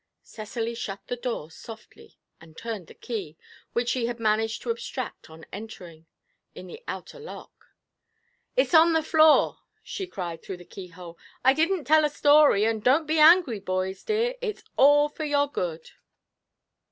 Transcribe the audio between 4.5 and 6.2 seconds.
to abstract on entering)